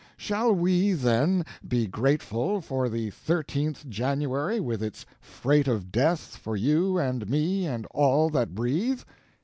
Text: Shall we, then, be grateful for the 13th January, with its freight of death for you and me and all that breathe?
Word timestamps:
Shall 0.17 0.51
we, 0.55 0.93
then, 0.93 1.45
be 1.67 1.85
grateful 1.85 2.59
for 2.59 2.89
the 2.89 3.11
13th 3.11 3.87
January, 3.87 4.59
with 4.59 4.81
its 4.81 5.05
freight 5.19 5.67
of 5.67 5.91
death 5.91 6.37
for 6.37 6.55
you 6.57 6.97
and 6.97 7.29
me 7.29 7.67
and 7.67 7.85
all 7.91 8.31
that 8.31 8.55
breathe? 8.55 9.03